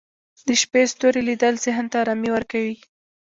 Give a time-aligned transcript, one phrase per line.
[0.47, 2.75] د شپې ستوري لیدل ذهن ته ارامي ورکوي